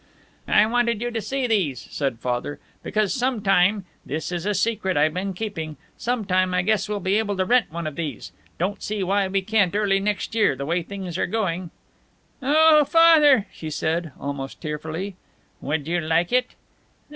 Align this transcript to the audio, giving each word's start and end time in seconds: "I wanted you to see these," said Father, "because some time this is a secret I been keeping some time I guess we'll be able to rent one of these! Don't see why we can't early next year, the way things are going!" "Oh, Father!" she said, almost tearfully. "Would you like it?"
"I 0.47 0.65
wanted 0.65 0.99
you 0.99 1.11
to 1.11 1.21
see 1.21 1.45
these," 1.45 1.87
said 1.91 2.17
Father, 2.17 2.57
"because 2.81 3.13
some 3.13 3.39
time 3.43 3.85
this 4.03 4.31
is 4.31 4.47
a 4.47 4.55
secret 4.55 4.97
I 4.97 5.09
been 5.09 5.35
keeping 5.35 5.77
some 5.95 6.25
time 6.25 6.55
I 6.55 6.63
guess 6.63 6.89
we'll 6.89 6.99
be 6.99 7.19
able 7.19 7.37
to 7.37 7.45
rent 7.45 7.71
one 7.71 7.85
of 7.85 7.95
these! 7.97 8.31
Don't 8.57 8.81
see 8.81 9.03
why 9.03 9.27
we 9.27 9.43
can't 9.43 9.75
early 9.75 9.99
next 9.99 10.33
year, 10.33 10.55
the 10.55 10.65
way 10.65 10.81
things 10.81 11.19
are 11.19 11.27
going!" 11.27 11.69
"Oh, 12.41 12.83
Father!" 12.83 13.45
she 13.53 13.69
said, 13.69 14.11
almost 14.19 14.59
tearfully. 14.59 15.17
"Would 15.61 15.87
you 15.87 15.99
like 16.01 16.33
it?" 16.33 16.55